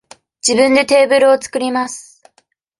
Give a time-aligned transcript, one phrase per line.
[0.41, 2.23] 自分でテーブルを作ります。